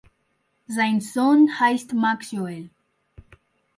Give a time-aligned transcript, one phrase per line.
[0.65, 2.71] Sein Sohn heißt Max Joel.